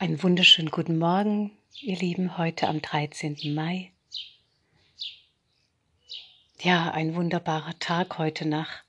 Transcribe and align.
Einen 0.00 0.22
wunderschönen 0.22 0.70
guten 0.70 0.96
Morgen, 0.96 1.50
ihr 1.82 1.94
Lieben, 1.94 2.38
heute 2.38 2.68
am 2.68 2.80
13. 2.80 3.36
Mai. 3.54 3.92
Ja, 6.62 6.90
ein 6.92 7.14
wunderbarer 7.14 7.78
Tag 7.80 8.16
heute 8.16 8.48
nach, 8.48 8.82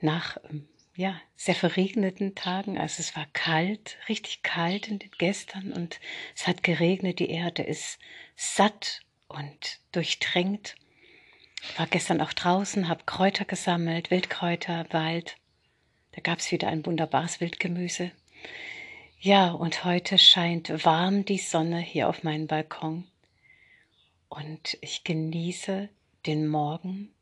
nach 0.00 0.38
ähm, 0.48 0.66
ja, 0.94 1.20
sehr 1.36 1.54
verregneten 1.54 2.34
Tagen. 2.34 2.78
Also 2.78 3.00
es 3.00 3.14
war 3.16 3.26
kalt, 3.34 3.98
richtig 4.08 4.42
kalt 4.42 4.88
in 4.88 4.98
den 4.98 5.10
gestern 5.18 5.74
und 5.74 6.00
es 6.34 6.46
hat 6.46 6.62
geregnet. 6.62 7.18
Die 7.18 7.28
Erde 7.28 7.62
ist 7.62 7.98
satt 8.34 9.02
und 9.28 9.80
durchtränkt. 9.92 10.76
War 11.76 11.86
gestern 11.86 12.22
auch 12.22 12.32
draußen, 12.32 12.88
habe 12.88 13.04
Kräuter 13.04 13.44
gesammelt, 13.44 14.10
Wildkräuter, 14.10 14.86
Wald. 14.92 15.36
Da 16.12 16.22
gab 16.22 16.38
es 16.38 16.50
wieder 16.50 16.68
ein 16.68 16.86
wunderbares 16.86 17.42
Wildgemüse. 17.42 18.10
Ja, 19.26 19.50
und 19.50 19.82
heute 19.84 20.18
scheint 20.18 20.84
warm 20.84 21.24
die 21.24 21.38
Sonne 21.38 21.80
hier 21.80 22.08
auf 22.08 22.22
meinem 22.22 22.46
Balkon. 22.46 23.08
Und 24.28 24.78
ich 24.80 25.02
genieße 25.02 25.88
den 26.26 26.46
Morgen, 26.46 27.12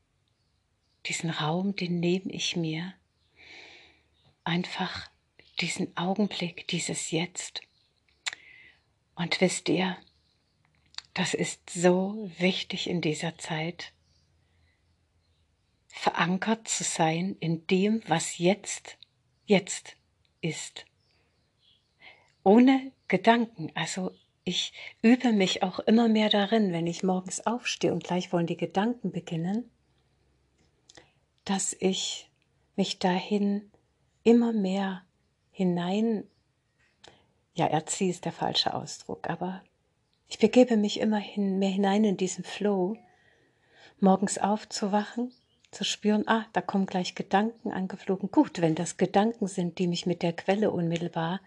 diesen 1.07 1.31
Raum, 1.31 1.75
den 1.77 2.01
nehme 2.01 2.31
ich 2.31 2.57
mir, 2.57 2.93
einfach 4.45 5.09
diesen 5.63 5.97
Augenblick, 5.97 6.69
dieses 6.69 7.11
Jetzt. 7.11 7.63
Und 9.15 9.41
wisst 9.41 9.71
ihr, 9.71 9.97
das 11.15 11.33
ist 11.33 11.71
so 11.71 12.31
wichtig 12.37 12.87
in 12.87 13.01
dieser 13.01 13.39
Zeit, 13.39 13.95
verankert 15.89 16.69
zu 16.69 16.85
sein 16.85 17.35
in 17.41 17.67
dem, 17.67 18.03
was 18.07 18.37
jetzt, 18.37 18.99
jetzt 19.47 19.97
ist 20.43 20.85
ohne 22.45 22.93
Gedanken. 23.09 23.73
Also 23.75 24.13
ich 24.45 24.73
übe 25.03 25.33
mich 25.33 25.63
auch 25.63 25.81
immer 25.81 26.09
mehr 26.09 26.29
darin, 26.29 26.73
wenn 26.73 26.87
ich 26.87 27.03
morgens 27.03 27.47
aufstehe 27.47 27.93
und 27.93 28.05
gleich 28.05 28.33
wollen 28.33 28.47
die 28.47 28.57
Gedanken 28.57 29.11
beginnen, 29.11 29.71
dass 31.45 31.75
ich 31.79 32.31
mich 32.77 32.99
dahin 32.99 33.71
immer 34.23 34.53
mehr 34.53 35.03
hinein, 35.51 36.25
ja, 37.55 37.67
erziehe 37.67 38.11
ist 38.11 38.25
der 38.25 38.33
falsche 38.33 38.75
Ausdruck, 38.75 39.29
aber 39.31 39.63
ich 40.29 40.39
begebe 40.39 40.77
mich 40.77 41.01
immer 41.01 41.19
hin, 41.19 41.59
mehr 41.59 41.71
hinein 41.71 42.05
in 42.05 42.17
diesen 42.17 42.45
Flow, 42.45 42.97
morgens 44.01 44.39
aufzuwachen, 44.39 45.33
zu 45.71 45.85
spüren, 45.85 46.27
ah, 46.27 46.47
da 46.53 46.61
kommen 46.61 46.87
gleich 46.87 47.15
Gedanken 47.15 47.73
angeflogen. 47.73 48.31
Gut, 48.31 48.61
wenn 48.61 48.75
das 48.75 48.97
Gedanken 48.97 49.47
sind, 49.47 49.79
die 49.79 49.87
mich 49.87 50.07
mit 50.07 50.23
der 50.23 50.33
Quelle 50.33 50.71
unmittelbar 50.71 51.41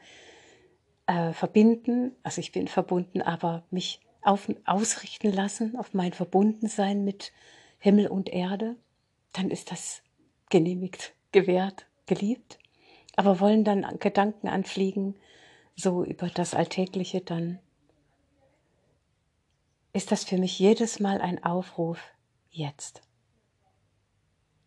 äh, 1.08 1.34
verbinden, 1.34 2.16
also 2.24 2.40
ich 2.40 2.52
bin 2.52 2.68
verbunden, 2.68 3.22
aber 3.22 3.64
mich 3.72 4.02
auf, 4.22 4.52
ausrichten 4.66 5.32
lassen 5.32 5.78
auf 5.78 5.94
mein 5.94 6.14
Verbundensein 6.14 7.04
mit 7.04 7.32
Himmel 7.80 8.08
und 8.08 8.30
Erde, 8.30 8.76
dann 9.34 9.50
ist 9.50 9.72
das 9.72 10.04
genehmigt, 10.50 11.14
gewährt, 11.32 11.88
geliebt. 12.06 12.60
Aber 13.16 13.40
wollen 13.40 13.64
dann 13.64 13.86
Gedanken 14.00 14.48
anfliegen, 14.48 15.16
so 15.76 16.04
über 16.04 16.28
das 16.28 16.54
Alltägliche, 16.54 17.22
dann 17.22 17.60
ist 19.94 20.12
das 20.12 20.24
für 20.24 20.38
mich 20.38 20.60
jedes 20.60 21.00
Mal 21.00 21.22
ein 21.22 21.44
Aufruf, 21.44 22.00
jetzt. 22.52 23.02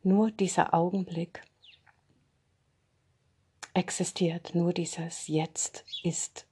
Nur 0.03 0.31
dieser 0.31 0.73
Augenblick 0.73 1.43
existiert, 3.81 4.55
nur 4.55 4.75
dieses 4.75 5.27
Jetzt 5.27 5.84
ist. 6.03 6.44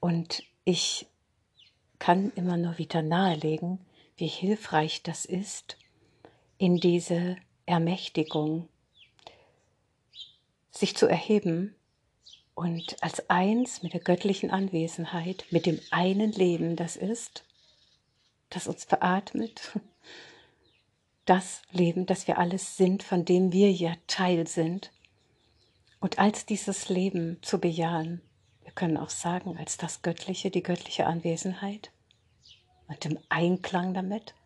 Und 0.00 0.42
ich 0.64 1.06
kann 2.00 2.32
immer 2.34 2.56
nur 2.56 2.76
wieder 2.76 3.02
nahelegen, 3.02 3.78
wie 4.16 4.26
hilfreich 4.26 5.04
das 5.04 5.24
ist, 5.24 5.76
in 6.58 6.78
diese 6.78 7.36
Ermächtigung 7.66 8.68
sich 10.72 10.96
zu 10.96 11.06
erheben 11.06 11.76
und 12.54 13.00
als 13.00 13.30
eins 13.30 13.84
mit 13.84 13.92
der 13.92 14.00
göttlichen 14.00 14.50
Anwesenheit, 14.50 15.44
mit 15.50 15.66
dem 15.66 15.80
einen 15.90 16.32
Leben, 16.32 16.74
das 16.74 16.96
ist, 16.96 17.44
das 18.50 18.66
uns 18.66 18.86
beatmet, 18.86 19.78
das 21.26 21.62
Leben, 21.70 22.06
das 22.06 22.26
wir 22.26 22.38
alles 22.38 22.76
sind, 22.76 23.02
von 23.02 23.24
dem 23.24 23.52
wir 23.52 23.70
ja 23.70 23.94
Teil 24.06 24.46
sind. 24.46 24.90
Und 26.06 26.20
als 26.20 26.46
dieses 26.46 26.88
Leben 26.88 27.42
zu 27.42 27.58
bejahen, 27.58 28.22
wir 28.62 28.70
können 28.70 28.96
auch 28.96 29.10
sagen, 29.10 29.58
als 29.58 29.76
das 29.76 30.02
Göttliche, 30.02 30.52
die 30.52 30.62
göttliche 30.62 31.04
Anwesenheit 31.04 31.90
und 32.86 33.04
im 33.06 33.18
Einklang 33.28 33.92
damit, 33.92 34.36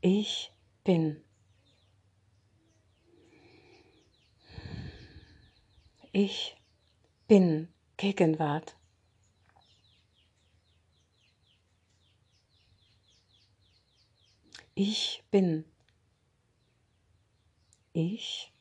ich 0.00 0.52
bin. 0.84 1.24
Ich 6.12 6.56
bin 7.26 7.66
Gegenwart. 7.96 8.76
Ich 14.76 15.24
bin. 15.32 15.64
Ich 17.92 18.52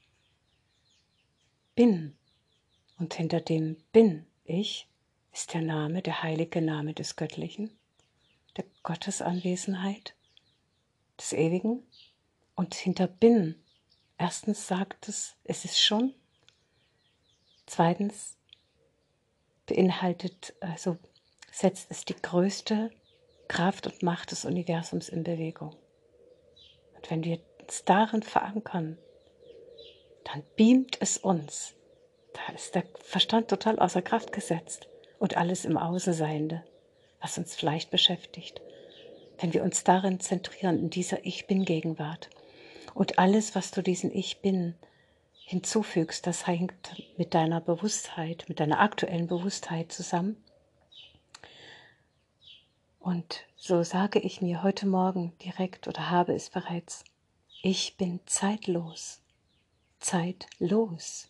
bin. 1.78 2.18
Und 2.98 3.14
hinter 3.14 3.40
dem 3.40 3.78
Bin 3.94 4.26
ich 4.44 4.90
ist 5.32 5.54
der 5.54 5.62
Name, 5.62 6.02
der 6.02 6.24
heilige 6.24 6.62
Name 6.62 6.94
des 6.96 7.16
Göttlichen, 7.16 7.70
der 8.58 8.66
Gottesanwesenheit, 8.82 10.16
des 11.20 11.34
Ewigen. 11.34 11.84
Und 12.56 12.74
hinter 12.74 13.06
Bin, 13.06 13.56
erstens 14.18 14.68
sagt 14.68 15.08
es, 15.08 15.38
es 15.44 15.66
ist 15.66 15.80
schon. 15.80 16.16
Zweitens 17.68 18.38
beinhaltet, 19.68 20.56
also 20.60 20.98
setzt 21.52 21.92
es 21.92 22.06
die 22.06 22.16
größte 22.16 22.90
Kraft 23.48 23.86
und 23.86 24.02
Macht 24.02 24.32
des 24.32 24.46
Universums 24.46 25.10
in 25.10 25.24
Bewegung. 25.24 25.76
Und 26.96 27.12
wenn 27.12 27.24
wir 27.24 27.40
uns 27.62 27.86
darin 27.86 28.24
verankern, 28.24 28.98
dann 30.28 30.44
beamt 30.56 30.98
es 31.02 31.18
uns. 31.18 31.74
Da 32.34 32.54
ist 32.54 32.76
der 32.76 32.84
Verstand 33.00 33.48
total 33.48 33.80
außer 33.80 34.02
Kraft 34.02 34.32
gesetzt 34.32 34.88
und 35.20 35.38
alles 35.38 35.66
im 35.66 35.78
Außenseiende, 35.78 36.64
was 37.22 37.38
uns 37.38 37.56
vielleicht 37.56 37.92
beschäftigt. 37.92 38.62
Wenn 39.40 39.54
wir 39.54 39.64
uns 39.64 39.84
darin 39.84 40.20
zentrieren, 40.20 40.80
in 40.80 40.90
dieser 40.90 41.26
Ich 41.26 41.48
Bin-Gegenwart 41.48 42.30
und 42.94 43.20
alles, 43.20 43.56
was 43.56 43.72
du 43.72 43.82
diesen 43.82 44.14
Ich 44.14 44.42
Bin 44.42 44.76
hinzufügst, 45.46 46.28
das 46.28 46.46
hängt 46.46 47.02
mit 47.18 47.34
deiner 47.34 47.62
Bewusstheit, 47.62 48.46
mit 48.50 48.60
deiner 48.60 48.82
aktuellen 48.82 49.28
Bewusstheit 49.28 49.92
zusammen. 49.92 50.44
Und 53.00 53.46
so 53.56 53.84
sage 53.84 54.20
ich 54.20 54.42
mir 54.42 54.62
heute 54.62 54.88
Morgen 54.88 55.32
direkt 55.42 55.88
oder 55.88 56.10
habe 56.10 56.34
es 56.34 56.50
bereits, 56.50 57.06
ich 57.62 57.96
bin 57.96 58.20
zeitlos, 58.26 59.22
zeitlos. 60.08 61.28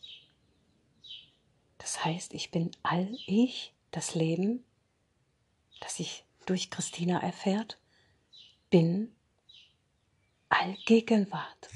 Das 1.80 2.06
heißt, 2.06 2.36
ich 2.36 2.52
bin 2.52 2.70
all 2.84 3.18
ich, 3.26 3.74
das 3.90 4.14
Leben, 4.14 4.64
das 5.80 5.98
sich 5.98 6.26
durch 6.46 6.70
Christina 6.70 7.20
erfährt, 7.20 7.80
bin 8.70 9.16
Allgegenwart. 10.50 11.70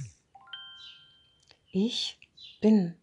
Ich 1.72 2.20
bin 2.62 2.96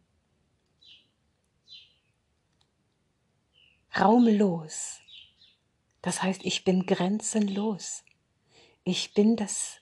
raumlos, 3.97 5.01
das 6.03 6.23
heißt, 6.23 6.45
ich 6.45 6.63
bin 6.65 6.87
grenzenlos. 6.87 8.05
Ich 8.85 9.13
bin 9.13 9.35
das 9.35 9.81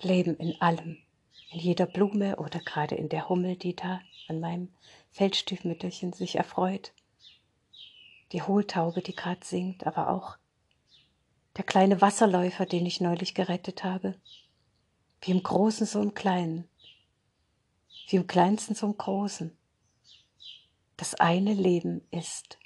Leben 0.00 0.36
in 0.38 0.58
allem, 0.62 1.05
in 1.50 1.60
jeder 1.60 1.86
Blume 1.86 2.36
oder 2.36 2.60
gerade 2.60 2.94
in 2.94 3.08
der 3.08 3.28
Hummel, 3.28 3.56
die 3.56 3.76
da 3.76 4.00
an 4.28 4.40
meinem 4.40 4.74
Feldstiefmütterchen 5.12 6.12
sich 6.12 6.36
erfreut. 6.36 6.92
Die 8.32 8.42
Hohltaube, 8.42 9.02
die 9.02 9.14
gerade 9.14 9.44
singt, 9.44 9.86
aber 9.86 10.10
auch 10.10 10.36
der 11.56 11.64
kleine 11.64 12.00
Wasserläufer, 12.00 12.66
den 12.66 12.84
ich 12.84 13.00
neulich 13.00 13.34
gerettet 13.34 13.84
habe. 13.84 14.14
Wie 15.22 15.30
im 15.30 15.42
Großen 15.42 15.86
so 15.86 16.02
im 16.02 16.14
Kleinen. 16.14 16.68
Wie 18.08 18.16
im 18.16 18.26
Kleinsten 18.26 18.74
so 18.74 18.86
im 18.86 18.96
Großen. 18.96 19.56
Das 20.96 21.14
eine 21.14 21.54
Leben 21.54 22.06
ist 22.10 22.58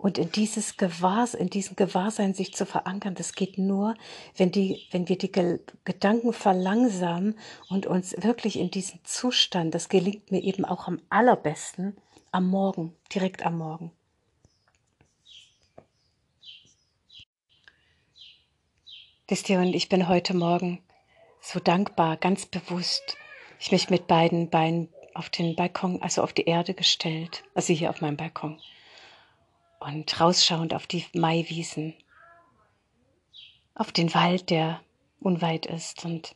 und 0.00 0.16
in 0.16 0.32
dieses 0.32 0.78
Gewahrs, 0.78 1.34
in 1.34 1.50
diesem 1.50 1.76
Gewahrsein 1.76 2.32
sich 2.32 2.54
zu 2.54 2.64
verankern, 2.64 3.14
das 3.14 3.34
geht 3.34 3.58
nur, 3.58 3.94
wenn 4.34 4.50
die, 4.50 4.86
wenn 4.90 5.10
wir 5.10 5.18
die 5.18 5.30
Gedanken 5.30 6.32
verlangsamen 6.32 7.38
und 7.68 7.84
uns 7.84 8.14
wirklich 8.18 8.58
in 8.58 8.70
diesen 8.70 9.04
Zustand, 9.04 9.74
das 9.74 9.90
gelingt 9.90 10.30
mir 10.30 10.42
eben 10.42 10.64
auch 10.64 10.88
am 10.88 11.02
allerbesten, 11.10 11.98
am 12.32 12.48
Morgen, 12.48 12.96
direkt 13.14 13.44
am 13.44 13.58
Morgen. 13.58 13.92
Wisst 19.28 19.50
ihr, 19.50 19.58
und 19.58 19.74
ich 19.74 19.90
bin 19.90 20.08
heute 20.08 20.34
Morgen 20.34 20.82
so 21.42 21.60
dankbar, 21.60 22.16
ganz 22.16 22.46
bewusst, 22.46 23.18
ich 23.58 23.70
mich 23.70 23.90
mit 23.90 24.06
beiden 24.06 24.48
Beinen 24.48 24.88
auf 25.12 25.28
den 25.28 25.56
Balkon, 25.56 26.00
also 26.00 26.22
auf 26.22 26.32
die 26.32 26.46
Erde 26.46 26.72
gestellt, 26.72 27.44
also 27.54 27.74
hier 27.74 27.90
auf 27.90 28.00
meinem 28.00 28.16
Balkon 28.16 28.58
und 29.80 30.20
rausschauend 30.20 30.74
auf 30.74 30.86
die 30.86 31.04
Maiwiesen, 31.14 31.94
auf 33.74 33.92
den 33.92 34.14
Wald, 34.14 34.50
der 34.50 34.80
unweit 35.20 35.66
ist 35.66 36.04
und 36.04 36.32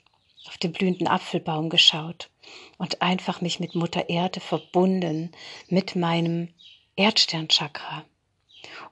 auf 0.47 0.59
den 0.59 0.73
blühenden 0.73 1.07
Apfelbaum 1.07 1.71
geschaut 1.71 2.31
und 2.79 3.01
einfach 3.01 3.41
mich 3.41 3.61
mit 3.61 3.75
Mutter 3.75 4.09
Erde 4.09 4.41
verbunden 4.41 5.33
mit 5.69 5.97
meinem 5.97 6.49
Erdsternchakra. 6.97 8.05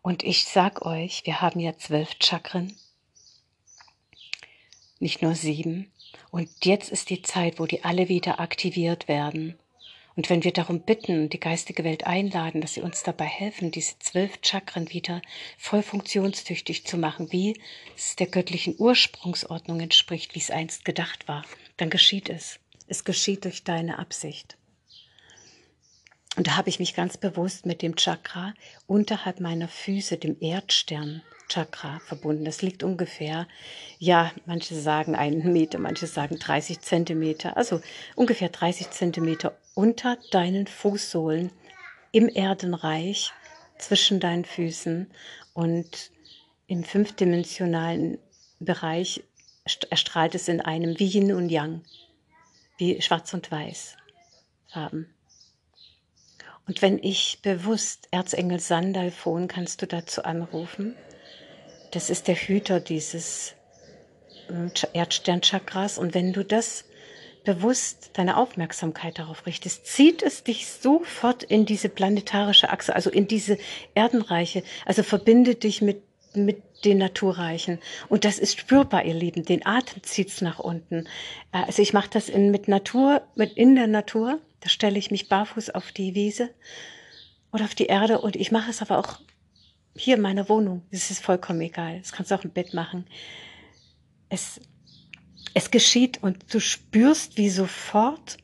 Und 0.03 0.23
ich 0.23 0.45
sag 0.45 0.85
euch, 0.85 1.25
wir 1.25 1.41
haben 1.41 1.61
ja 1.61 1.77
zwölf 1.77 2.17
Chakren 2.21 2.75
nicht 5.03 5.21
nur 5.21 5.35
sieben. 5.35 5.91
Und 6.31 6.49
jetzt 6.65 6.91
ist 6.91 7.11
die 7.11 7.23
Zeit, 7.23 7.59
wo 7.59 7.67
die 7.67 7.85
alle 7.85 8.09
wieder 8.09 8.41
aktiviert 8.41 9.09
werden. 9.09 9.59
Und 10.15 10.29
wenn 10.29 10.45
wir 10.45 10.53
darum 10.53 10.83
bitten 10.83 11.23
und 11.23 11.33
die 11.33 11.41
geistige 11.41 11.85
Welt 11.85 12.07
einladen, 12.07 12.61
dass 12.61 12.75
sie 12.75 12.83
uns 12.83 13.03
dabei 13.03 13.25
helfen, 13.25 13.71
diese 13.71 13.99
zwölf 13.99 14.39
Chakren 14.43 14.91
wieder 14.93 15.23
voll 15.57 15.83
funktionstüchtig 15.83 16.87
zu 16.87 16.99
machen, 16.99 17.33
wie 17.33 17.59
es 17.97 18.17
der 18.17 18.27
göttlichen 18.27 18.75
Ursprungsordnung 18.79 19.81
entspricht, 19.81 20.35
wie 20.35 20.41
es 20.41 20.51
einst 20.51 20.85
gedacht 20.85 21.29
war, 21.29 21.45
dann 21.77 21.91
geschieht 21.91 22.29
es. 22.29 22.61
Es 22.89 23.05
geschieht 23.05 23.45
durch 23.45 23.65
deine 23.65 23.99
Absicht. 23.99 24.59
Und 26.37 26.47
da 26.47 26.57
habe 26.57 26.71
ich 26.71 26.79
mich 26.79 26.95
ganz 26.95 27.17
bewusst 27.17 27.67
mit 27.67 27.83
dem 27.83 27.97
Chakra 27.97 28.55
unterhalb 28.87 29.41
meiner 29.41 29.69
Füße, 29.69 30.17
dem 30.17 30.37
Erdstern, 30.41 31.23
Chakra 31.53 32.01
verbunden. 32.01 32.45
Das 32.45 32.63
liegt 32.63 32.83
ungefähr, 32.83 33.47
ja, 33.99 34.33
manche 34.47 34.75
sagen 34.75 35.15
einen 35.15 35.53
Meter, 35.53 35.79
manche 35.79 36.07
sagen 36.07 36.39
30 36.39 36.81
Zentimeter, 36.81 37.57
also 37.57 37.81
ungefähr 38.17 38.49
30 38.49 38.91
Zentimeter 38.91 39.57
unter 39.75 40.17
deinen 40.31 40.67
Fußsohlen 40.67 41.51
im 42.11 42.29
Erdenreich 42.29 43.33
zwischen 43.79 44.19
deinen 44.21 44.45
Füßen 44.45 45.11
und 45.53 46.11
im 46.67 46.85
fünfdimensionalen 46.85 48.19
Bereich 48.59 49.23
erstrahlt 49.91 50.35
es 50.35 50.49
in 50.49 50.61
einem 50.61 50.99
wie 50.99 51.07
Yin 51.07 51.33
und 51.33 51.51
Yang, 51.51 51.83
wie 52.79 53.01
Schwarz 53.03 53.35
und 53.35 53.51
Weiß 53.51 53.97
Farben. 54.69 55.13
Und 56.67 56.81
wenn 56.81 56.99
ich 57.03 57.41
bewusst 57.43 58.09
Erzengel 58.11 58.61
Sandalphon 58.61 59.49
kannst 59.49 59.83
du 59.83 59.87
dazu 59.87 60.25
anrufen, 60.25 60.97
das 61.93 62.11
ist 62.11 62.27
der 62.27 62.35
Hüter 62.35 62.81
dieses 62.81 63.55
ähm, 64.51 64.73
Erdsternchakras. 64.93 65.99
Und 65.99 66.15
wenn 66.15 66.33
du 66.33 66.45
das 66.45 66.85
bewusst 67.45 68.11
deine 68.15 68.37
Aufmerksamkeit 68.37 69.19
darauf 69.19 69.47
richtest, 69.47 69.87
zieht 69.87 70.23
es 70.23 70.43
dich 70.43 70.67
sofort 70.67 71.43
in 71.43 71.67
diese 71.67 71.89
planetarische 71.89 72.71
Achse, 72.71 72.95
also 72.95 73.11
in 73.11 73.29
diese 73.29 73.59
Erdenreiche, 73.95 74.63
also 74.87 75.03
verbindet 75.03 75.65
dich 75.65 75.83
mit, 75.83 76.03
mit 76.35 76.63
den 76.85 76.99
Naturreichen. 76.99 77.79
Und 78.09 78.25
das 78.25 78.39
ist 78.39 78.59
spürbar, 78.59 79.05
ihr 79.05 79.15
Lieben. 79.15 79.45
Den 79.45 79.67
Atem 79.67 80.03
zieht's 80.03 80.41
nach 80.41 80.59
unten. 80.59 81.07
Äh, 81.53 81.65
also 81.67 81.83
ich 81.83 81.93
mache 81.93 82.11
das 82.11 82.29
in, 82.29 82.51
mit 82.51 82.69
Natur, 82.69 83.23
mit 83.35 83.53
in 83.53 83.75
der 83.75 83.87
Natur. 83.87 84.39
Da 84.61 84.69
stelle 84.69 84.99
ich 84.99 85.11
mich 85.11 85.29
barfuß 85.29 85.71
auf 85.71 85.93
die 85.93 86.15
Wiese 86.15 86.49
oder 87.53 87.65
auf 87.65 87.75
die 87.75 87.87
Erde 87.87 88.21
und 88.21 88.37
ich 88.37 88.51
mache 88.51 88.71
es 88.71 88.81
aber 88.81 88.99
auch 88.99 89.19
hier 89.95 90.17
in 90.17 90.23
meiner 90.23 90.49
Wohnung. 90.49 90.83
Es 90.91 91.11
ist 91.11 91.23
vollkommen 91.23 91.61
egal. 91.61 91.99
Das 91.99 92.13
kannst 92.13 92.31
du 92.31 92.35
auch 92.35 92.45
im 92.45 92.51
Bett 92.51 92.75
machen. 92.75 93.07
Es, 94.29 94.61
es 95.55 95.71
geschieht 95.71 96.23
und 96.23 96.53
du 96.53 96.61
spürst, 96.61 97.37
wie 97.37 97.51
sofort 97.51 98.39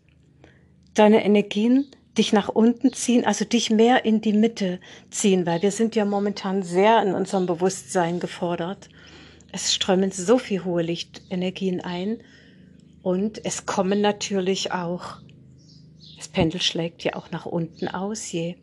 deine 0.94 1.24
Energien 1.24 1.86
dich 2.16 2.32
nach 2.32 2.48
unten 2.48 2.92
ziehen, 2.92 3.24
also 3.24 3.44
dich 3.44 3.70
mehr 3.70 4.04
in 4.04 4.20
die 4.20 4.32
Mitte 4.32 4.80
ziehen, 5.10 5.46
weil 5.46 5.62
wir 5.62 5.70
sind 5.70 5.94
ja 5.94 6.04
momentan 6.04 6.62
sehr 6.62 7.00
in 7.02 7.14
unserem 7.14 7.46
Bewusstsein 7.46 8.18
gefordert. 8.18 8.88
Es 9.52 9.72
strömen 9.72 10.10
so 10.10 10.38
viel 10.38 10.64
hohe 10.64 10.82
Lichtenergien 10.82 11.80
ein 11.80 12.18
und 13.02 13.42
es 13.44 13.64
kommen 13.64 14.00
natürlich 14.00 14.72
auch, 14.72 15.18
das 16.16 16.28
Pendel 16.28 16.60
schlägt 16.60 17.04
ja 17.04 17.14
auch 17.14 17.30
nach 17.30 17.46
unten 17.46 17.86
aus, 17.86 18.30
je 18.32 18.56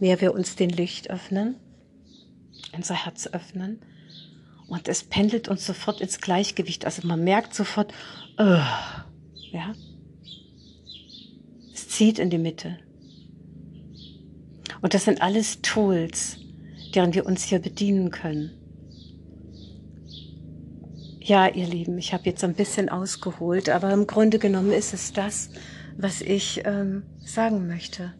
mehr 0.00 0.20
wir 0.22 0.32
uns 0.32 0.56
den 0.56 0.70
Licht 0.70 1.10
öffnen 1.10 1.56
unser 2.74 3.04
Herz 3.04 3.26
öffnen 3.28 3.80
und 4.68 4.88
es 4.88 5.04
pendelt 5.04 5.48
uns 5.48 5.66
sofort 5.66 6.00
ins 6.00 6.20
Gleichgewicht. 6.20 6.84
Also 6.86 7.06
man 7.06 7.22
merkt 7.22 7.54
sofort, 7.54 7.92
uh, 8.40 8.62
ja, 9.50 9.74
es 11.72 11.88
zieht 11.88 12.18
in 12.18 12.30
die 12.30 12.38
Mitte. 12.38 12.78
Und 14.80 14.94
das 14.94 15.04
sind 15.04 15.20
alles 15.20 15.60
Tools, 15.62 16.38
deren 16.94 17.14
wir 17.14 17.26
uns 17.26 17.44
hier 17.44 17.58
bedienen 17.58 18.10
können. 18.10 18.50
Ja, 21.20 21.46
ihr 21.46 21.66
Lieben, 21.66 21.98
ich 21.98 22.12
habe 22.12 22.24
jetzt 22.24 22.42
ein 22.42 22.54
bisschen 22.54 22.88
ausgeholt, 22.88 23.68
aber 23.68 23.92
im 23.92 24.06
Grunde 24.06 24.38
genommen 24.38 24.72
ist 24.72 24.92
es 24.92 25.12
das, 25.12 25.50
was 25.96 26.20
ich 26.20 26.62
ähm, 26.64 27.04
sagen 27.20 27.68
möchte. 27.68 28.14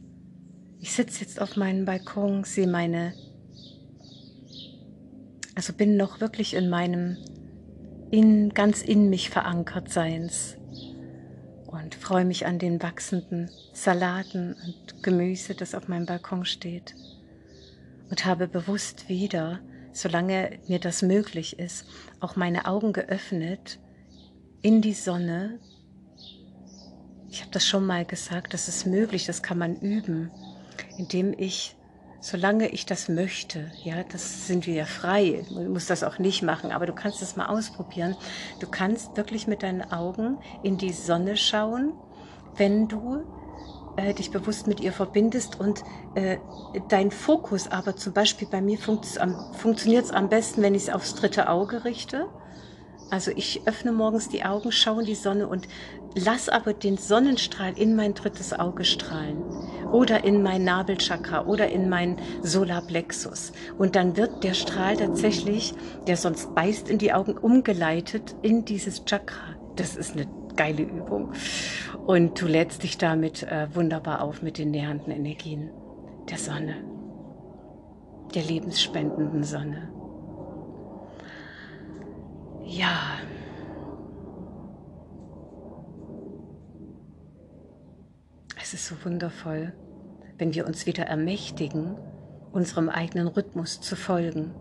Ich 0.78 0.92
sitze 0.92 1.22
jetzt 1.22 1.40
auf 1.40 1.56
meinem 1.56 1.84
Balkon, 1.84 2.44
sehe 2.44 2.68
meine 2.68 3.14
also 5.54 5.72
bin 5.72 5.96
noch 5.96 6.20
wirklich 6.20 6.54
in 6.54 6.68
meinem 6.68 7.16
in, 8.10 8.50
ganz 8.50 8.82
in 8.82 9.08
mich 9.08 9.30
verankert 9.30 9.90
Seins 9.90 10.58
und 11.66 11.94
freue 11.94 12.26
mich 12.26 12.44
an 12.44 12.58
den 12.58 12.82
wachsenden 12.82 13.50
Salaten 13.72 14.54
und 14.66 15.02
Gemüse, 15.02 15.54
das 15.54 15.74
auf 15.74 15.88
meinem 15.88 16.04
Balkon 16.04 16.44
steht. 16.44 16.94
Und 18.10 18.26
habe 18.26 18.46
bewusst 18.46 19.08
wieder, 19.08 19.60
solange 19.92 20.58
mir 20.68 20.78
das 20.78 21.00
möglich 21.00 21.58
ist, 21.58 21.86
auch 22.20 22.36
meine 22.36 22.66
Augen 22.66 22.92
geöffnet 22.92 23.80
in 24.60 24.82
die 24.82 24.92
Sonne. 24.92 25.58
Ich 27.30 27.40
habe 27.40 27.50
das 27.50 27.66
schon 27.66 27.86
mal 27.86 28.04
gesagt, 28.04 28.52
das 28.52 28.68
ist 28.68 28.86
möglich, 28.86 29.24
das 29.24 29.42
kann 29.42 29.56
man 29.56 29.76
üben, 29.76 30.30
indem 30.98 31.34
ich 31.36 31.74
solange 32.22 32.68
ich 32.68 32.86
das 32.86 33.08
möchte, 33.08 33.72
ja, 33.82 34.04
das 34.04 34.46
sind 34.46 34.68
wir 34.68 34.74
ja 34.74 34.84
frei, 34.84 35.44
man 35.50 35.72
muss 35.72 35.86
das 35.86 36.04
auch 36.04 36.20
nicht 36.20 36.42
machen, 36.42 36.70
aber 36.70 36.86
du 36.86 36.92
kannst 36.92 37.20
es 37.20 37.34
mal 37.34 37.46
ausprobieren. 37.46 38.16
Du 38.60 38.68
kannst 38.68 39.16
wirklich 39.16 39.48
mit 39.48 39.64
deinen 39.64 39.82
Augen 39.92 40.38
in 40.62 40.78
die 40.78 40.92
Sonne 40.92 41.36
schauen, 41.36 41.94
wenn 42.54 42.86
du 42.86 43.24
äh, 43.96 44.14
dich 44.14 44.30
bewusst 44.30 44.68
mit 44.68 44.78
ihr 44.78 44.92
verbindest 44.92 45.58
und 45.58 45.82
äh, 46.14 46.38
dein 46.88 47.10
Fokus 47.10 47.66
aber 47.66 47.96
zum 47.96 48.12
Beispiel 48.12 48.46
bei 48.48 48.62
mir 48.62 48.78
funktioniert 48.78 50.04
es 50.04 50.12
am 50.12 50.28
besten, 50.28 50.62
wenn 50.62 50.76
ich 50.76 50.84
es 50.84 50.90
aufs 50.90 51.16
dritte 51.16 51.48
Auge 51.48 51.84
richte. 51.84 52.28
Also 53.10 53.32
ich 53.34 53.62
öffne 53.66 53.90
morgens 53.90 54.28
die 54.28 54.44
Augen, 54.44 54.70
schaue 54.70 55.00
in 55.00 55.06
die 55.06 55.16
Sonne 55.16 55.48
und 55.48 55.66
lass 56.14 56.48
aber 56.48 56.72
den 56.72 56.98
Sonnenstrahl 56.98 57.76
in 57.76 57.96
mein 57.96 58.14
drittes 58.14 58.52
Auge 58.52 58.84
strahlen 58.84 59.42
oder 59.92 60.24
in 60.24 60.42
mein 60.42 60.64
Nabelchakra 60.64 61.46
oder 61.46 61.68
in 61.68 61.88
mein 61.88 62.16
Solarplexus. 62.42 63.52
Und 63.78 63.96
dann 63.96 64.16
wird 64.16 64.44
der 64.44 64.54
Strahl 64.54 64.96
tatsächlich, 64.96 65.74
der 66.06 66.16
sonst 66.16 66.54
beißt 66.54 66.88
in 66.88 66.98
die 66.98 67.12
Augen, 67.12 67.36
umgeleitet 67.36 68.34
in 68.42 68.64
dieses 68.64 69.04
Chakra. 69.04 69.56
Das 69.76 69.96
ist 69.96 70.14
eine 70.14 70.26
geile 70.56 70.82
Übung. 70.82 71.32
Und 72.06 72.40
du 72.40 72.46
lädst 72.46 72.82
dich 72.82 72.98
damit 72.98 73.42
äh, 73.42 73.68
wunderbar 73.74 74.22
auf 74.22 74.42
mit 74.42 74.58
den 74.58 74.70
nähernden 74.70 75.12
Energien 75.12 75.70
der 76.28 76.38
Sonne, 76.38 76.76
der 78.34 78.42
lebensspendenden 78.42 79.44
Sonne. 79.44 79.88
Ja. 82.64 83.18
Es 88.72 88.80
ist 88.80 88.86
so 88.88 89.04
wundervoll, 89.04 89.74
wenn 90.38 90.54
wir 90.54 90.66
uns 90.66 90.86
wieder 90.86 91.04
ermächtigen, 91.04 91.94
unserem 92.52 92.88
eigenen 92.88 93.28
Rhythmus 93.28 93.82
zu 93.82 93.96
folgen. 93.96 94.54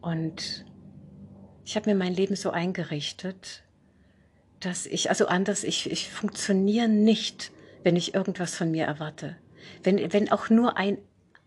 Und 0.00 0.64
ich 1.64 1.76
habe 1.76 1.88
mir 1.88 1.94
mein 1.94 2.12
Leben 2.12 2.34
so 2.34 2.50
eingerichtet, 2.50 3.62
dass 4.58 4.86
ich, 4.86 5.08
also 5.08 5.28
anders, 5.28 5.62
ich, 5.62 5.88
ich 5.88 6.10
funktioniere 6.10 6.88
nicht, 6.88 7.52
wenn 7.84 7.94
ich 7.94 8.12
irgendwas 8.12 8.56
von 8.56 8.72
mir 8.72 8.86
erwarte. 8.86 9.36
Wenn, 9.84 10.12
wenn 10.12 10.32
auch 10.32 10.50
nur 10.50 10.76
ein 10.76 10.98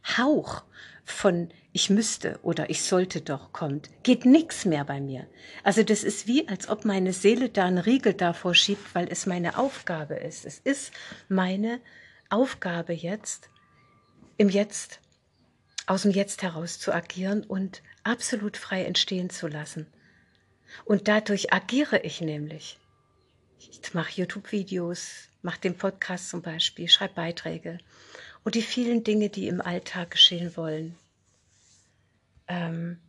Hauch 0.03 0.63
von 1.05 1.49
ich 1.71 1.89
müsste 1.89 2.39
oder 2.43 2.69
ich 2.69 2.83
sollte 2.83 3.21
doch 3.21 3.51
kommt, 3.51 3.89
geht 4.03 4.25
nichts 4.25 4.63
mehr 4.65 4.85
bei 4.85 5.01
mir. 5.01 5.27
Also 5.63 5.83
das 5.83 6.03
ist 6.03 6.27
wie, 6.27 6.47
als 6.47 6.69
ob 6.69 6.85
meine 6.85 7.13
Seele 7.13 7.49
da 7.49 7.65
einen 7.65 7.79
Riegel 7.79 8.13
davor 8.13 8.53
schiebt, 8.53 8.93
weil 8.93 9.07
es 9.09 9.25
meine 9.25 9.57
Aufgabe 9.57 10.15
ist. 10.15 10.45
Es 10.45 10.59
ist 10.59 10.93
meine 11.29 11.81
Aufgabe 12.29 12.93
jetzt, 12.93 13.49
im 14.37 14.49
Jetzt, 14.49 14.99
aus 15.87 16.03
dem 16.03 16.11
Jetzt 16.11 16.43
heraus 16.43 16.79
zu 16.79 16.93
agieren 16.93 17.43
und 17.43 17.81
absolut 18.03 18.55
frei 18.55 18.85
entstehen 18.85 19.29
zu 19.29 19.47
lassen. 19.47 19.87
Und 20.85 21.07
dadurch 21.07 21.53
agiere 21.53 21.99
ich 21.99 22.21
nämlich. 22.21 22.79
Ich 23.57 23.93
mache 23.93 24.21
YouTube-Videos, 24.21 25.29
mache 25.41 25.61
den 25.61 25.77
Podcast 25.77 26.29
zum 26.29 26.41
Beispiel, 26.41 26.87
schreibe 26.87 27.15
Beiträge 27.15 27.79
und 28.43 28.55
die 28.55 28.61
vielen 28.61 29.03
Dinge, 29.03 29.29
die 29.29 29.47
im 29.47 29.61
Alltag 29.61 30.11
geschehen 30.11 30.55
wollen 30.57 30.95
ähm, 32.47 32.99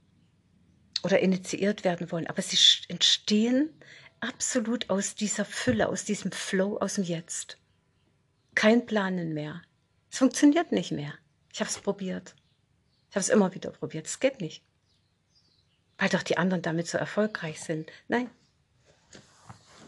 oder 1.02 1.20
initiiert 1.20 1.84
werden 1.84 2.10
wollen. 2.10 2.26
Aber 2.26 2.42
sie 2.42 2.58
entstehen 2.88 3.70
absolut 4.20 4.90
aus 4.90 5.14
dieser 5.14 5.44
Fülle, 5.44 5.88
aus 5.88 6.04
diesem 6.04 6.32
Flow, 6.32 6.78
aus 6.78 6.94
dem 6.94 7.04
Jetzt. 7.04 7.58
Kein 8.54 8.86
Planen 8.86 9.34
mehr. 9.34 9.62
Es 10.10 10.18
funktioniert 10.18 10.72
nicht 10.72 10.92
mehr. 10.92 11.14
Ich 11.52 11.60
habe 11.60 11.70
es 11.70 11.78
probiert. 11.78 12.34
Ich 13.10 13.16
habe 13.16 13.20
es 13.20 13.28
immer 13.28 13.54
wieder 13.54 13.70
probiert. 13.70 14.06
Es 14.06 14.20
geht 14.20 14.40
nicht. 14.40 14.62
Weil 15.98 16.08
doch 16.08 16.22
die 16.22 16.38
anderen 16.38 16.62
damit 16.62 16.86
so 16.86 16.98
erfolgreich 16.98 17.60
sind. 17.60 17.90
Nein, 18.08 18.30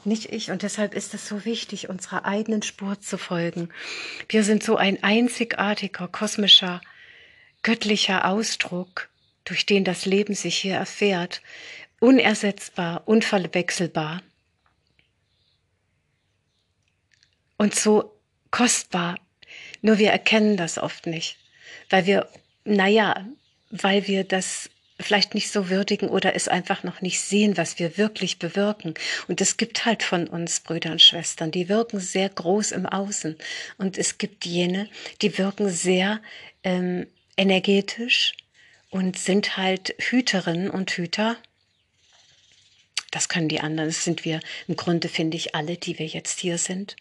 nicht 0.06 0.32
ich. 0.32 0.50
Und 0.50 0.62
deshalb 0.62 0.94
ist 0.94 1.14
es 1.14 1.28
so 1.28 1.44
wichtig, 1.44 1.88
unserer 1.88 2.24
eigenen 2.24 2.62
Spur 2.62 3.00
zu 3.00 3.18
folgen. 3.18 3.68
Wir 4.28 4.44
sind 4.44 4.62
so 4.62 4.76
ein 4.76 5.02
einzigartiger, 5.02 6.08
kosmischer, 6.08 6.80
göttlicher 7.62 8.26
Ausdruck, 8.26 9.08
durch 9.44 9.66
den 9.66 9.84
das 9.84 10.06
Leben 10.06 10.34
sich 10.34 10.56
hier 10.56 10.76
erfährt. 10.76 11.42
Unersetzbar, 12.00 13.02
unverwechselbar. 13.06 14.22
Und 17.56 17.74
so 17.74 18.18
kostbar. 18.50 19.18
Nur 19.82 19.98
wir 19.98 20.10
erkennen 20.10 20.56
das 20.56 20.78
oft 20.78 21.06
nicht, 21.06 21.38
weil 21.90 22.06
wir, 22.06 22.28
naja, 22.64 23.26
weil 23.70 24.06
wir 24.06 24.24
das 24.24 24.70
vielleicht 24.98 25.34
nicht 25.34 25.50
so 25.50 25.68
würdigen 25.68 26.08
oder 26.08 26.34
es 26.34 26.48
einfach 26.48 26.82
noch 26.82 27.00
nicht 27.00 27.20
sehen, 27.20 27.56
was 27.56 27.78
wir 27.78 27.98
wirklich 27.98 28.38
bewirken. 28.38 28.94
Und 29.28 29.40
es 29.40 29.56
gibt 29.56 29.84
halt 29.84 30.02
von 30.02 30.26
uns 30.26 30.60
Brüder 30.60 30.90
und 30.90 31.02
Schwestern, 31.02 31.50
die 31.50 31.68
wirken 31.68 32.00
sehr 32.00 32.28
groß 32.28 32.72
im 32.72 32.86
Außen. 32.86 33.36
Und 33.78 33.98
es 33.98 34.18
gibt 34.18 34.46
jene, 34.46 34.88
die 35.20 35.36
wirken 35.38 35.68
sehr 35.68 36.20
ähm, 36.64 37.06
energetisch 37.36 38.34
und 38.90 39.18
sind 39.18 39.56
halt 39.56 39.94
Hüterinnen 39.98 40.70
und 40.70 40.90
Hüter. 40.90 41.36
Das 43.10 43.28
können 43.28 43.48
die 43.48 43.60
anderen. 43.60 43.90
Das 43.90 44.04
sind 44.04 44.24
wir 44.24 44.40
im 44.66 44.76
Grunde, 44.76 45.08
finde 45.08 45.36
ich, 45.36 45.54
alle, 45.54 45.76
die 45.76 45.98
wir 45.98 46.06
jetzt 46.06 46.40
hier 46.40 46.56
sind 46.56 46.96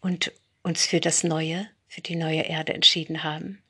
und 0.00 0.32
uns 0.62 0.86
für 0.86 1.00
das 1.00 1.22
Neue, 1.22 1.68
für 1.86 2.00
die 2.00 2.16
neue 2.16 2.42
Erde 2.42 2.74
entschieden 2.74 3.22
haben 3.22 3.62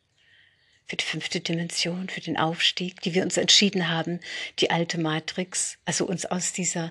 für 0.87 0.97
die 0.97 1.05
fünfte 1.05 1.41
Dimension, 1.41 2.09
für 2.09 2.21
den 2.21 2.37
Aufstieg, 2.37 3.01
die 3.03 3.15
wir 3.15 3.23
uns 3.23 3.37
entschieden 3.37 3.89
haben, 3.89 4.21
die 4.61 4.71
alte 4.71 4.99
Matrix, 4.99 5.79
also 5.85 6.07
uns 6.07 6.25
aus 6.27 6.53
dieser 6.53 6.89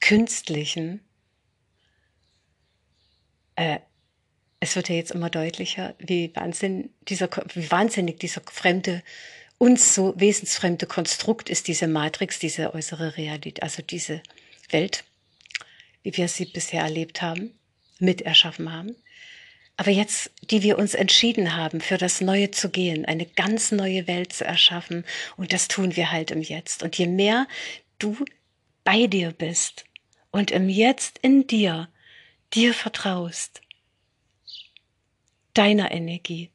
künstlichen, 0.00 1.00
äh, 3.56 3.78
es 4.60 4.76
wird 4.76 4.88
ja 4.88 4.96
jetzt 4.96 5.12
immer 5.12 5.30
deutlicher, 5.30 5.94
wie, 5.98 6.34
Wahnsinn 6.34 6.90
dieser, 7.02 7.30
wie 7.54 7.70
wahnsinnig 7.70 8.20
dieser 8.20 8.42
fremde, 8.42 9.02
uns 9.56 9.94
so 9.94 10.14
wesensfremde 10.16 10.86
Konstrukt 10.86 11.48
ist, 11.48 11.68
diese 11.68 11.88
Matrix, 11.88 12.38
diese 12.38 12.74
äußere 12.74 13.16
Realität, 13.16 13.62
also 13.62 13.82
diese 13.82 14.22
Welt, 14.70 15.04
wie 16.02 16.16
wir 16.16 16.28
sie 16.28 16.44
bisher 16.44 16.82
erlebt 16.82 17.22
haben, 17.22 17.58
mit 17.98 18.22
erschaffen 18.22 18.72
haben 18.72 18.94
aber 19.78 19.92
jetzt, 19.92 20.32
die 20.50 20.62
wir 20.62 20.76
uns 20.76 20.94
entschieden 20.94 21.54
haben, 21.54 21.80
für 21.80 21.98
das 21.98 22.20
Neue 22.20 22.50
zu 22.50 22.68
gehen, 22.68 23.04
eine 23.04 23.24
ganz 23.24 23.70
neue 23.70 24.08
Welt 24.08 24.32
zu 24.32 24.44
erschaffen, 24.44 25.04
und 25.36 25.52
das 25.52 25.68
tun 25.68 25.94
wir 25.94 26.10
halt 26.10 26.32
im 26.32 26.42
Jetzt. 26.42 26.82
Und 26.82 26.98
je 26.98 27.06
mehr 27.06 27.46
du 28.00 28.16
bei 28.82 29.06
dir 29.06 29.30
bist 29.30 29.84
und 30.32 30.50
im 30.50 30.68
Jetzt 30.68 31.18
in 31.18 31.46
dir, 31.46 31.88
dir 32.52 32.74
vertraust, 32.74 33.60
deiner 35.54 35.92
Energie, 35.92 36.50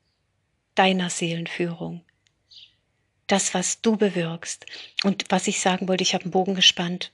deiner 0.76 1.10
Seelenführung, 1.10 2.02
das, 3.28 3.54
was 3.54 3.80
du 3.80 3.96
bewirkst. 3.96 4.66
Und 5.06 5.26
was 5.30 5.48
ich 5.48 5.62
sagen 5.62 5.88
wollte, 5.88 6.04
ich 6.04 6.14
habe 6.14 6.26
einen 6.26 6.32
Bogen 6.32 6.56
gespannt. 6.56 7.14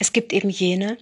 Es 0.00 0.12
gibt 0.12 0.32
eben 0.32 0.50
jene, 0.50 0.98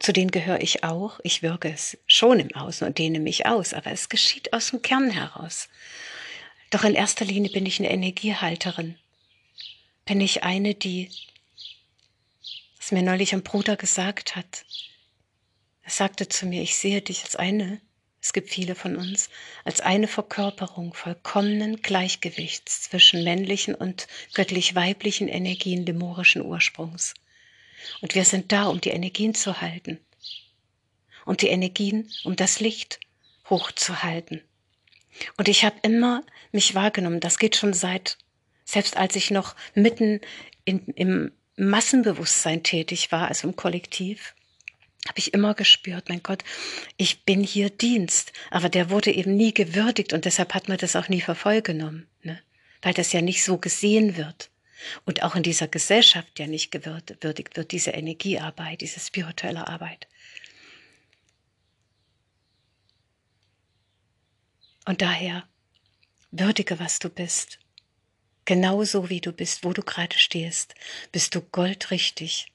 zu 0.00 0.12
denen 0.12 0.30
gehöre 0.30 0.60
ich 0.60 0.84
auch. 0.84 1.20
Ich 1.22 1.42
wirke 1.42 1.70
es 1.72 1.98
schon 2.06 2.40
im 2.40 2.54
Außen 2.54 2.86
und 2.86 2.98
dehne 2.98 3.20
mich 3.20 3.46
aus, 3.46 3.74
aber 3.74 3.90
es 3.90 4.08
geschieht 4.08 4.52
aus 4.52 4.70
dem 4.70 4.82
Kern 4.82 5.10
heraus. 5.10 5.68
Doch 6.70 6.84
in 6.84 6.94
erster 6.94 7.24
Linie 7.24 7.50
bin 7.50 7.66
ich 7.66 7.78
eine 7.78 7.90
Energiehalterin. 7.90 8.96
Bin 10.04 10.20
ich 10.20 10.42
eine, 10.42 10.74
die, 10.74 11.10
was 12.78 12.92
mir 12.92 13.02
neulich 13.02 13.32
ein 13.32 13.42
Bruder 13.42 13.76
gesagt 13.76 14.36
hat, 14.36 14.64
er 15.82 15.90
sagte 15.90 16.28
zu 16.28 16.44
mir, 16.46 16.62
ich 16.62 16.76
sehe 16.76 17.00
dich 17.00 17.24
als 17.24 17.36
eine, 17.36 17.80
es 18.20 18.32
gibt 18.32 18.50
viele 18.50 18.74
von 18.74 18.96
uns, 18.96 19.30
als 19.64 19.80
eine 19.80 20.08
Verkörperung 20.08 20.92
vollkommenen 20.92 21.80
Gleichgewichts 21.80 22.82
zwischen 22.82 23.24
männlichen 23.24 23.74
und 23.74 24.06
göttlich-weiblichen 24.34 25.28
Energien 25.28 25.86
lemurischen 25.86 26.42
Ursprungs. 26.42 27.14
Und 28.00 28.14
wir 28.14 28.24
sind 28.24 28.52
da, 28.52 28.66
um 28.66 28.80
die 28.80 28.90
Energien 28.90 29.34
zu 29.34 29.60
halten. 29.60 29.98
Und 31.24 31.42
die 31.42 31.48
Energien, 31.48 32.10
um 32.24 32.36
das 32.36 32.60
Licht 32.60 33.00
hochzuhalten. 33.48 34.42
Und 35.36 35.48
ich 35.48 35.64
habe 35.64 35.76
immer 35.82 36.22
mich 36.52 36.74
wahrgenommen, 36.74 37.20
das 37.20 37.38
geht 37.38 37.56
schon 37.56 37.72
seit, 37.74 38.18
selbst 38.64 38.96
als 38.96 39.16
ich 39.16 39.30
noch 39.30 39.54
mitten 39.74 40.20
in, 40.64 40.86
im 40.94 41.32
Massenbewusstsein 41.56 42.62
tätig 42.62 43.10
war, 43.10 43.28
also 43.28 43.48
im 43.48 43.56
Kollektiv, 43.56 44.34
habe 45.06 45.18
ich 45.18 45.34
immer 45.34 45.54
gespürt, 45.54 46.08
mein 46.08 46.22
Gott, 46.22 46.44
ich 46.96 47.24
bin 47.24 47.42
hier 47.42 47.70
Dienst. 47.70 48.32
Aber 48.50 48.68
der 48.68 48.90
wurde 48.90 49.12
eben 49.12 49.36
nie 49.36 49.54
gewürdigt 49.54 50.12
und 50.12 50.24
deshalb 50.24 50.54
hat 50.54 50.68
man 50.68 50.78
das 50.78 50.96
auch 50.96 51.08
nie 51.08 51.20
für 51.20 51.62
genommen, 51.62 52.06
ne? 52.22 52.40
weil 52.82 52.94
das 52.94 53.12
ja 53.12 53.22
nicht 53.22 53.42
so 53.42 53.58
gesehen 53.58 54.16
wird. 54.16 54.50
Und 55.04 55.22
auch 55.22 55.34
in 55.34 55.42
dieser 55.42 55.68
Gesellschaft 55.68 56.38
ja 56.38 56.46
nicht 56.46 56.70
gewürdigt 56.70 57.56
wird, 57.56 57.72
diese 57.72 57.90
Energiearbeit, 57.90 58.80
diese 58.80 59.00
spirituelle 59.00 59.66
Arbeit. 59.66 60.06
Und 64.84 65.02
daher 65.02 65.46
würdige, 66.30 66.78
was 66.78 66.98
du 66.98 67.10
bist. 67.10 67.58
Genauso 68.44 69.10
wie 69.10 69.20
du 69.20 69.32
bist, 69.32 69.64
wo 69.64 69.72
du 69.74 69.82
gerade 69.82 70.16
stehst, 70.16 70.74
bist 71.12 71.34
du 71.34 71.42
goldrichtig. 71.42 72.46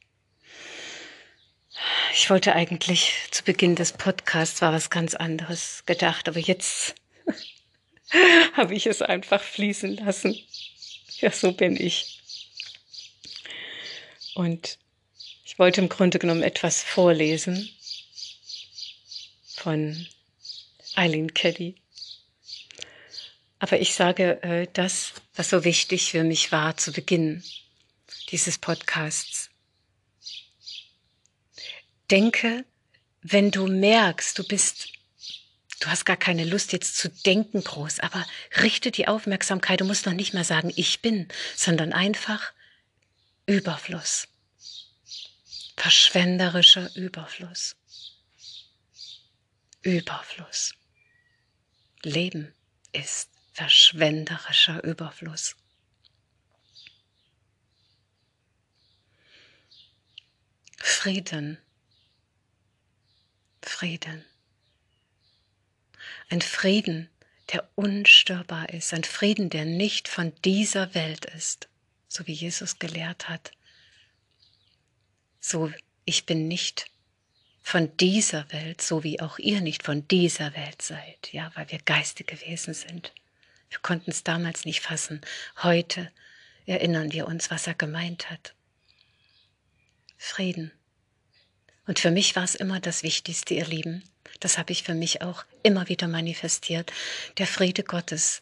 Ich 2.13 2.30
wollte 2.30 2.56
eigentlich 2.56 3.13
zu 3.32 3.44
Beginn 3.44 3.75
des 3.75 3.94
Podcasts 3.94 4.62
war 4.62 4.74
was 4.74 4.89
ganz 4.89 5.13
anderes 5.13 5.84
gedacht, 5.86 6.27
aber 6.27 6.39
jetzt 6.39 6.96
habe 8.53 8.75
ich 8.75 8.88
es 8.88 9.01
einfach 9.01 9.42
fließen 9.42 9.98
lassen. 9.98 10.36
Ja, 11.24 11.32
so 11.32 11.53
bin 11.53 11.77
ich. 11.77 12.22
Und 14.36 14.77
ich 15.46 15.58
wollte 15.58 15.80
im 15.80 15.88
Grunde 15.88 16.20
genommen 16.20 16.44
etwas 16.44 16.84
vorlesen 16.84 17.70
von 19.48 20.06
Eileen 20.96 21.34
Kelly. 21.34 21.75
Aber 23.60 23.80
ich 23.80 23.94
sage 23.96 24.44
äh, 24.44 24.68
das, 24.74 25.13
was 25.34 25.50
so 25.50 25.63
wichtig 25.63 26.12
für 26.12 26.25
mich 26.25 26.51
war 26.51 26.75
zu 26.75 26.92
Beginn 26.92 27.42
dieses 28.32 28.58
Podcasts. 28.58 29.50
Denke, 32.12 32.65
wenn 33.22 33.50
du 33.50 33.68
merkst, 33.68 34.38
du 34.38 34.44
bist 34.46 34.89
du 35.83 35.89
hast 35.89 36.05
gar 36.05 36.15
keine 36.15 36.45
Lust 36.45 36.71
jetzt 36.71 36.95
zu 36.95 37.09
denken 37.09 37.61
groß, 37.61 37.99
aber 37.99 38.25
richte 38.61 38.89
die 38.89 39.07
Aufmerksamkeit, 39.07 39.81
du 39.81 39.85
musst 39.85 40.05
noch 40.05 40.13
nicht 40.13 40.33
mehr 40.33 40.45
sagen, 40.45 40.71
ich 40.75 41.01
bin, 41.01 41.27
sondern 41.55 41.91
einfach 41.91 42.53
Überfluss. 43.45 44.29
Verschwenderischer 45.75 46.95
Überfluss. 46.95 47.75
Überfluss. 49.81 50.73
Leben 52.03 52.53
ist 52.93 53.29
verschwenderischer 53.51 54.81
Überfluss. 54.85 55.57
Frieden. 60.77 61.57
Frieden. 63.61 64.23
Ein 66.33 66.41
Frieden, 66.41 67.11
der 67.51 67.69
unstörbar 67.75 68.69
ist, 68.69 68.91
ein 68.91 69.03
Frieden, 69.03 69.51
der 69.51 69.65
nicht 69.65 70.07
von 70.07 70.33
dieser 70.43 70.95
Welt 70.95 71.25
ist, 71.25 71.69
so 72.07 72.25
wie 72.25 72.33
Jesus 72.33 72.79
gelehrt 72.79 73.29
hat. 73.29 73.51
So, 75.39 75.71
ich 76.05 76.25
bin 76.25 76.47
nicht 76.47 76.87
von 77.61 77.95
dieser 77.97 78.51
Welt, 78.51 78.81
so 78.81 79.03
wie 79.03 79.21
auch 79.21 79.37
ihr 79.37 79.61
nicht 79.61 79.83
von 79.83 80.07
dieser 80.07 80.55
Welt 80.55 80.81
seid, 80.81 81.31
ja, 81.31 81.51
weil 81.53 81.69
wir 81.69 81.77
geistige 81.77 82.41
Wesen 82.41 82.73
sind. 82.73 83.13
Wir 83.69 83.77
konnten 83.83 84.09
es 84.09 84.23
damals 84.23 84.65
nicht 84.65 84.79
fassen. 84.79 85.21
Heute 85.61 86.11
erinnern 86.65 87.11
wir 87.11 87.27
uns, 87.27 87.51
was 87.51 87.67
er 87.67 87.75
gemeint 87.75 88.31
hat. 88.31 88.55
Frieden. 90.17 90.71
Und 91.85 91.99
für 91.99 92.09
mich 92.09 92.35
war 92.35 92.43
es 92.43 92.55
immer 92.55 92.79
das 92.79 93.03
Wichtigste, 93.03 93.53
ihr 93.53 93.67
Lieben. 93.67 94.03
Das 94.43 94.57
habe 94.57 94.73
ich 94.73 94.83
für 94.83 94.93
mich 94.93 95.21
auch 95.21 95.45
immer 95.63 95.88
wieder 95.88 96.09
manifestiert. 96.09 96.91
Der 97.38 97.47
Friede 97.47 97.83
Gottes 97.83 98.41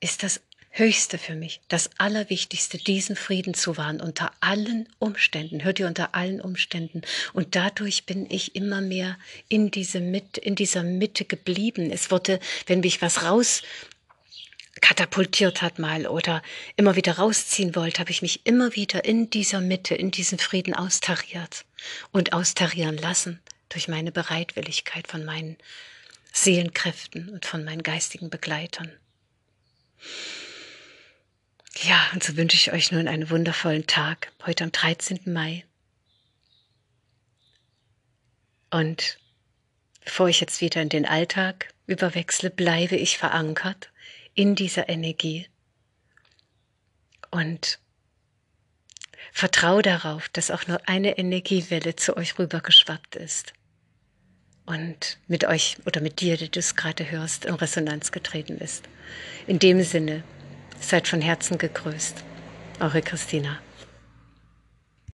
ist 0.00 0.24
das 0.24 0.40
Höchste 0.70 1.16
für 1.16 1.36
mich, 1.36 1.60
das 1.68 1.88
Allerwichtigste, 1.96 2.76
diesen 2.76 3.14
Frieden 3.14 3.54
zu 3.54 3.76
wahren 3.76 4.00
unter 4.00 4.32
allen 4.40 4.88
Umständen. 4.98 5.62
Hört 5.62 5.78
ihr 5.78 5.86
unter 5.86 6.16
allen 6.16 6.40
Umständen? 6.40 7.02
Und 7.32 7.54
dadurch 7.54 8.04
bin 8.04 8.28
ich 8.28 8.56
immer 8.56 8.80
mehr 8.80 9.16
in 9.48 9.70
diese 9.70 10.00
Mitte, 10.00 10.40
in 10.40 10.56
dieser 10.56 10.82
Mitte 10.82 11.24
geblieben. 11.24 11.92
Es 11.92 12.10
wurde, 12.10 12.40
wenn 12.66 12.80
mich 12.80 13.00
was 13.00 13.22
raus 13.22 13.62
katapultiert 14.80 15.62
hat 15.62 15.78
mal 15.78 16.08
oder 16.08 16.42
immer 16.74 16.96
wieder 16.96 17.16
rausziehen 17.16 17.76
wollte, 17.76 18.00
habe 18.00 18.10
ich 18.10 18.22
mich 18.22 18.44
immer 18.44 18.74
wieder 18.74 19.04
in 19.04 19.30
dieser 19.30 19.60
Mitte, 19.60 19.94
in 19.94 20.10
diesen 20.10 20.38
Frieden 20.38 20.74
austariert 20.74 21.64
und 22.10 22.32
austarieren 22.32 22.98
lassen 22.98 23.40
durch 23.68 23.88
meine 23.88 24.12
Bereitwilligkeit 24.12 25.08
von 25.08 25.24
meinen 25.24 25.56
Seelenkräften 26.32 27.28
und 27.30 27.46
von 27.46 27.64
meinen 27.64 27.82
geistigen 27.82 28.30
Begleitern. 28.30 28.92
Ja, 31.82 32.10
und 32.12 32.22
so 32.22 32.36
wünsche 32.36 32.56
ich 32.56 32.72
euch 32.72 32.92
nun 32.92 33.08
einen 33.08 33.30
wundervollen 33.30 33.86
Tag, 33.86 34.32
heute 34.46 34.64
am 34.64 34.72
13. 34.72 35.20
Mai. 35.26 35.64
Und 38.70 39.18
bevor 40.04 40.28
ich 40.28 40.40
jetzt 40.40 40.60
wieder 40.60 40.80
in 40.80 40.88
den 40.88 41.06
Alltag 41.06 41.74
überwechsle, 41.86 42.50
bleibe 42.50 42.96
ich 42.96 43.18
verankert 43.18 43.90
in 44.34 44.54
dieser 44.54 44.88
Energie 44.88 45.48
und 47.30 47.78
vertraue 49.36 49.82
darauf, 49.82 50.30
dass 50.30 50.50
auch 50.50 50.66
nur 50.66 50.80
eine 50.88 51.18
Energiewelle 51.18 51.94
zu 51.94 52.16
euch 52.16 52.38
rübergeschwappt 52.38 53.16
ist 53.16 53.52
und 54.64 55.18
mit 55.28 55.44
euch 55.44 55.76
oder 55.84 56.00
mit 56.00 56.22
dir, 56.22 56.38
die 56.38 56.50
du 56.50 56.58
es 56.58 56.74
gerade 56.74 57.10
hörst, 57.10 57.44
in 57.44 57.54
Resonanz 57.54 58.12
getreten 58.12 58.56
ist. 58.56 58.88
In 59.46 59.58
dem 59.58 59.82
Sinne, 59.82 60.24
Seid 60.80 61.08
von 61.08 61.20
Herzen 61.20 61.58
gegrüßt. 61.58 62.22
Eure 62.80 63.00
Christina. 63.00 63.58